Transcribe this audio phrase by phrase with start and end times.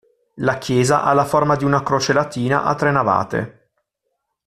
[0.37, 3.71] La chiesa ha la forma di una croce latina, a tre navate.